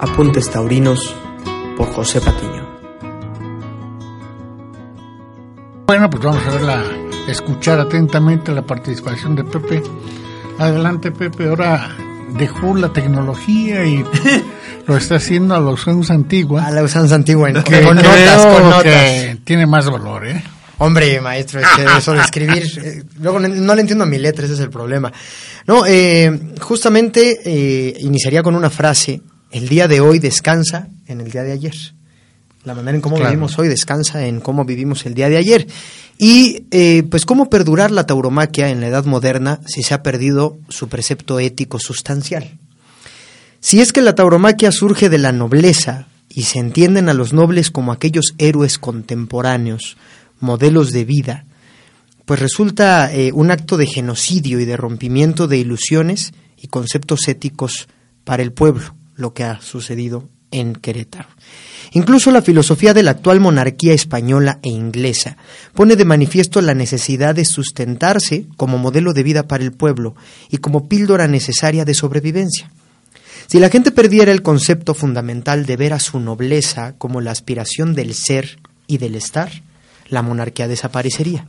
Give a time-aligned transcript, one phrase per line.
[0.00, 1.14] Apuntes Taurinos
[1.76, 2.66] por José Patiño.
[5.86, 6.84] Bueno, pues vamos a ver la,
[7.28, 9.82] escuchar atentamente la participación de Pepe.
[10.58, 11.48] Adelante, Pepe.
[11.48, 11.94] Ahora
[12.38, 14.04] dejó la tecnología y
[14.86, 16.64] lo está haciendo a la usanza antigua.
[16.64, 18.82] A la usanza antigua, que con notas, con notas.
[18.82, 20.42] Que tiene más valor, ¿eh?
[20.78, 24.46] Hombre, maestro, es que eso de escribir, eh, luego no le entiendo a mi letra,
[24.46, 25.12] ese es el problema.
[25.66, 31.30] No, eh, justamente eh, iniciaría con una frase el día de hoy descansa en el
[31.30, 31.74] día de ayer.
[32.64, 35.66] La manera en cómo vivimos hoy descansa en cómo vivimos el día de ayer.
[36.18, 40.58] Y eh, pues cómo perdurar la tauromaquia en la edad moderna si se ha perdido
[40.68, 42.58] su precepto ético sustancial.
[43.60, 47.70] Si es que la tauromaquia surge de la nobleza y se entienden a los nobles
[47.70, 49.96] como aquellos héroes contemporáneos,
[50.38, 51.46] modelos de vida,
[52.26, 57.88] pues resulta eh, un acto de genocidio y de rompimiento de ilusiones y conceptos éticos
[58.24, 61.28] para el pueblo lo que ha sucedido en Querétaro.
[61.92, 65.36] Incluso la filosofía de la actual monarquía española e inglesa
[65.74, 70.14] pone de manifiesto la necesidad de sustentarse como modelo de vida para el pueblo
[70.50, 72.70] y como píldora necesaria de sobrevivencia.
[73.46, 77.94] Si la gente perdiera el concepto fundamental de ver a su nobleza como la aspiración
[77.94, 79.50] del ser y del estar,
[80.08, 81.48] la monarquía desaparecería.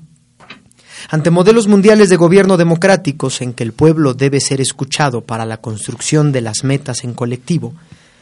[1.10, 5.58] Ante modelos mundiales de gobierno democráticos en que el pueblo debe ser escuchado para la
[5.58, 7.74] construcción de las metas en colectivo,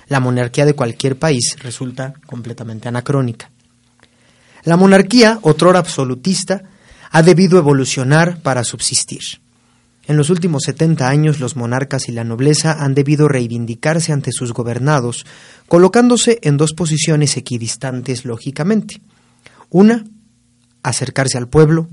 [0.08, 3.52] la monarquía de cualquier país resulta completamente anacrónica.
[4.64, 6.64] La monarquía, otrora absolutista,
[7.12, 9.24] ha debido evolucionar para subsistir.
[10.10, 14.54] En los últimos 70 años los monarcas y la nobleza han debido reivindicarse ante sus
[14.54, 15.26] gobernados,
[15.68, 19.02] colocándose en dos posiciones equidistantes lógicamente.
[19.70, 20.04] Una,
[20.82, 21.90] acercarse al pueblo,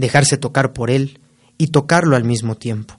[0.00, 1.20] dejarse tocar por él
[1.58, 2.98] y tocarlo al mismo tiempo.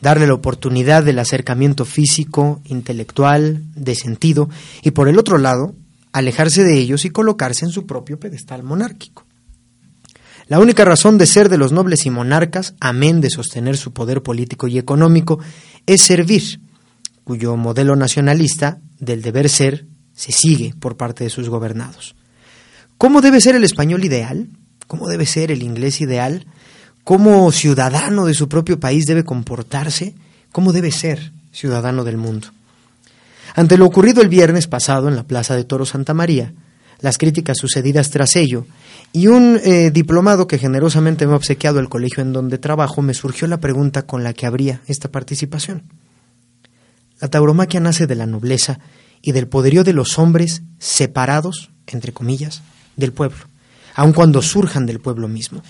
[0.00, 4.48] Darle la oportunidad del acercamiento físico, intelectual, de sentido,
[4.82, 5.74] y por el otro lado,
[6.12, 9.24] alejarse de ellos y colocarse en su propio pedestal monárquico.
[10.48, 14.22] La única razón de ser de los nobles y monarcas, amén de sostener su poder
[14.22, 15.38] político y económico,
[15.86, 16.60] es servir,
[17.24, 22.16] cuyo modelo nacionalista del deber ser se sigue por parte de sus gobernados.
[22.98, 24.48] ¿Cómo debe ser el español ideal?
[24.92, 26.44] Cómo debe ser el inglés ideal,
[27.02, 30.14] cómo ciudadano de su propio país debe comportarse,
[30.52, 32.48] cómo debe ser ciudadano del mundo.
[33.54, 36.52] Ante lo ocurrido el viernes pasado en la Plaza de Toro Santa María,
[37.00, 38.66] las críticas sucedidas tras ello,
[39.14, 43.14] y un eh, diplomado que generosamente me ha obsequiado el colegio en donde trabajo, me
[43.14, 45.84] surgió la pregunta con la que habría esta participación.
[47.18, 48.78] La tauromaquia nace de la nobleza
[49.22, 52.60] y del poderío de los hombres separados, entre comillas,
[52.96, 53.51] del pueblo
[53.94, 55.62] aun cuando surjan del pueblo mismo.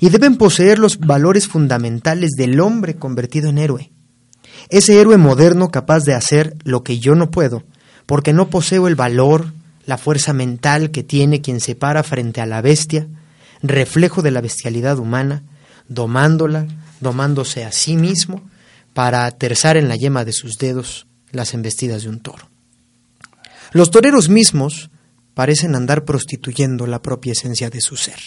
[0.00, 3.90] Y deben poseer los valores fundamentales del hombre convertido en héroe.
[4.68, 7.64] Ese héroe moderno capaz de hacer lo que yo no puedo,
[8.06, 9.52] porque no poseo el valor,
[9.86, 13.08] la fuerza mental que tiene quien se para frente a la bestia,
[13.62, 15.42] reflejo de la bestialidad humana,
[15.88, 16.66] domándola,
[17.00, 18.42] domándose a sí mismo,
[18.92, 22.48] para aterzar en la yema de sus dedos las embestidas de un toro.
[23.72, 24.90] Los toreros mismos
[25.38, 28.18] parecen andar prostituyendo la propia esencia de su ser.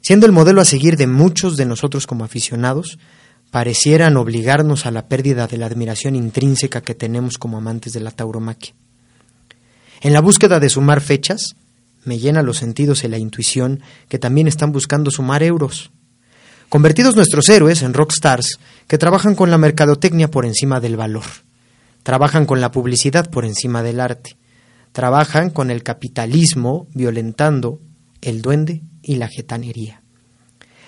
[0.00, 2.98] Siendo el modelo a seguir de muchos de nosotros como aficionados,
[3.52, 8.10] parecieran obligarnos a la pérdida de la admiración intrínseca que tenemos como amantes de la
[8.10, 8.74] tauromaquia.
[10.00, 11.54] En la búsqueda de sumar fechas,
[12.02, 15.92] me llena los sentidos y la intuición que también están buscando sumar euros.
[16.68, 21.26] Convertidos nuestros héroes en rockstars que trabajan con la mercadotecnia por encima del valor,
[22.02, 24.36] trabajan con la publicidad por encima del arte,
[24.92, 27.80] trabajan con el capitalismo violentando
[28.20, 30.02] el duende y la getanería.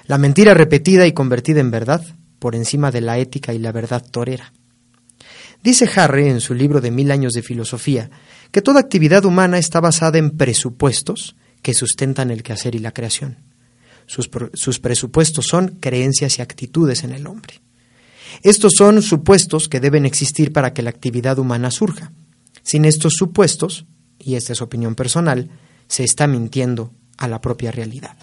[0.07, 2.05] La mentira repetida y convertida en verdad
[2.39, 4.53] por encima de la ética y la verdad torera.
[5.63, 8.11] Dice Harry en su libro de Mil años de filosofía
[8.51, 13.37] que toda actividad humana está basada en presupuestos que sustentan el quehacer y la creación.
[14.07, 17.61] Sus, sus, presupuestos son creencias y actitudes en el hombre.
[18.43, 22.11] Estos son supuestos que deben existir para que la actividad humana surja.
[22.71, 23.85] Sin estos supuestos,
[24.17, 25.51] y esta es opinión personal,
[25.89, 28.17] se está mintiendo a la propia realidad.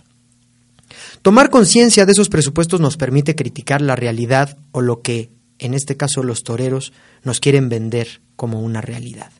[1.22, 5.98] Tomar conciencia de esos presupuestos nos permite criticar la realidad o lo que, en este
[5.98, 6.94] caso los toreros,
[7.26, 9.34] nos quieren vender como una realidad.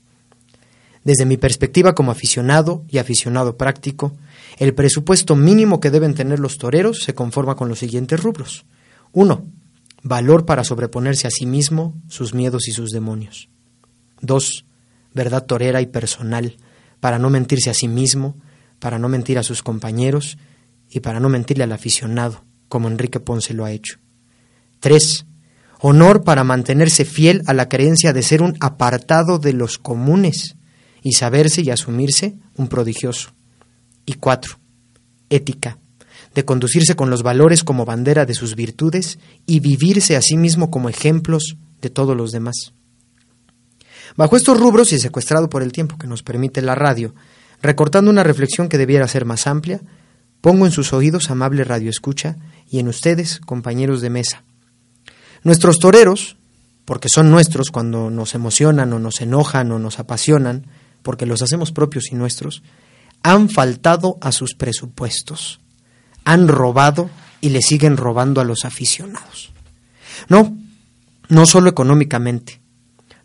[1.06, 4.12] Desde mi perspectiva como aficionado y aficionado práctico,
[4.58, 8.66] el presupuesto mínimo que deben tener los toreros se conforma con los siguientes rubros.
[9.14, 9.46] 1.
[10.04, 13.48] Valor para sobreponerse a sí mismo, sus miedos y sus demonios.
[14.20, 14.66] 2.
[15.18, 16.58] Verdad torera y personal,
[17.00, 18.38] para no mentirse a sí mismo,
[18.78, 20.38] para no mentir a sus compañeros
[20.92, 23.98] y para no mentirle al aficionado, como Enrique Ponce lo ha hecho.
[24.80, 25.26] 3.
[25.80, 30.56] Honor para mantenerse fiel a la creencia de ser un apartado de los comunes
[31.02, 33.32] y saberse y asumirse un prodigioso.
[34.06, 34.60] Y 4.
[35.32, 35.80] Ética,
[36.36, 39.18] de conducirse con los valores como bandera de sus virtudes
[39.48, 42.74] y vivirse a sí mismo como ejemplos de todos los demás.
[44.16, 47.14] Bajo estos rubros y secuestrado por el tiempo que nos permite la radio,
[47.62, 49.82] recortando una reflexión que debiera ser más amplia,
[50.42, 52.38] pongo en sus oídos amable radio escucha
[52.70, 54.44] y en ustedes, compañeros de mesa.
[55.44, 56.38] Nuestros toreros,
[56.86, 60.68] porque son nuestros cuando nos emocionan o nos enojan o nos apasionan,
[61.04, 62.64] porque los hacemos propios y nuestros,
[63.24, 65.60] han faltado a sus presupuestos,
[66.24, 67.10] han robado
[67.42, 69.52] y le siguen robando a los aficionados.
[70.30, 70.58] No,
[71.30, 72.60] no solo económicamente,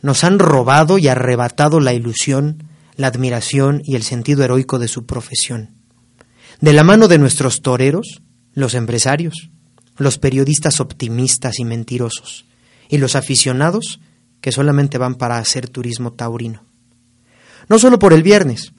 [0.03, 2.65] nos han robado y arrebatado la ilusión,
[2.97, 5.71] la admiración y el sentido heroico de su profesión.
[6.61, 8.23] De la mano de nuestros toreros,
[8.53, 9.51] los empresarios,
[9.97, 12.45] los periodistas optimistas y mentirosos,
[12.89, 14.01] y los aficionados
[14.41, 16.65] que solamente van para hacer turismo taurino.
[17.69, 18.73] No solo por el viernes,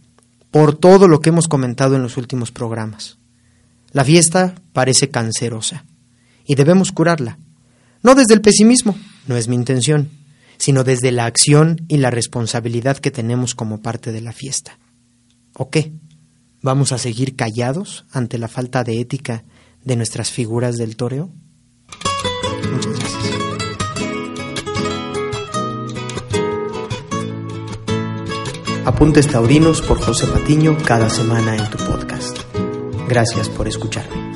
[0.51, 3.17] por todo lo que hemos comentado en los últimos programas.
[3.91, 5.85] La fiesta parece cancerosa
[6.45, 7.37] y debemos curarla.
[8.01, 8.97] No desde el pesimismo,
[9.27, 10.09] no es mi intención,
[10.63, 14.79] sino desde la acción y la responsabilidad que tenemos como parte de la fiesta.
[15.57, 15.91] ¿O qué?
[16.61, 19.43] ¿Vamos a seguir callados ante la falta de ética
[19.83, 21.33] de nuestras figuras del toreo?
[22.71, 23.23] Muchas gracias.
[28.85, 32.37] Apuntes Taurinos por José Patiño cada semana en tu podcast.
[33.09, 34.32] Gracias por escucharme.